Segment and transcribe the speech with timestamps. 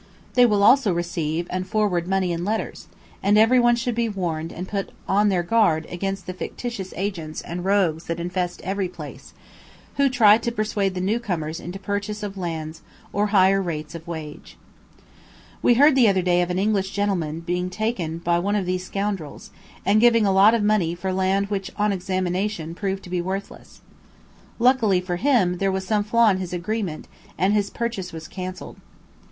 [0.33, 2.87] They will also receive and forward money and letters;
[3.21, 7.63] and everyone should be warned and put on their guard against the fictitious agents and
[7.63, 9.33] rogues that infest every place,
[9.97, 12.81] who try to persuade the new comers into purchase of lands
[13.13, 14.57] or higher rates of wage.
[15.61, 18.65] We heard the other day of an English gentlemen being taken in by one of
[18.65, 19.51] these scoundrels,
[19.85, 23.81] and giving a lot of money for land which on examination proved to be worthless.
[24.57, 27.07] Luckily for him, there was some flaw in his agreement,
[27.37, 28.77] and his purchase was cancelled.